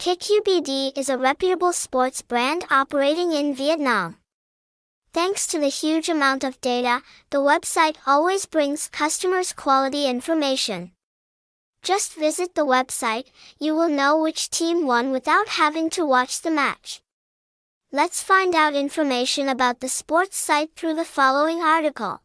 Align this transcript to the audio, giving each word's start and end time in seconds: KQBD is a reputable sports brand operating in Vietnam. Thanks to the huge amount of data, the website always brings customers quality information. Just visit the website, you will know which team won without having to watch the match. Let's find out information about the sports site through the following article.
KQBD 0.00 0.96
is 0.96 1.10
a 1.10 1.18
reputable 1.18 1.74
sports 1.74 2.22
brand 2.22 2.64
operating 2.70 3.32
in 3.32 3.54
Vietnam. 3.54 4.16
Thanks 5.12 5.46
to 5.48 5.58
the 5.58 5.68
huge 5.68 6.08
amount 6.08 6.42
of 6.42 6.58
data, 6.62 7.02
the 7.28 7.36
website 7.36 7.96
always 8.06 8.46
brings 8.46 8.88
customers 8.88 9.52
quality 9.52 10.06
information. 10.06 10.92
Just 11.82 12.14
visit 12.14 12.54
the 12.54 12.64
website, 12.64 13.26
you 13.58 13.74
will 13.74 13.90
know 13.90 14.16
which 14.16 14.48
team 14.48 14.86
won 14.86 15.12
without 15.12 15.48
having 15.60 15.90
to 15.90 16.06
watch 16.06 16.40
the 16.40 16.50
match. 16.50 17.02
Let's 17.92 18.22
find 18.22 18.54
out 18.54 18.72
information 18.72 19.50
about 19.50 19.80
the 19.80 19.88
sports 19.90 20.38
site 20.38 20.70
through 20.76 20.94
the 20.94 21.04
following 21.04 21.60
article. 21.60 22.22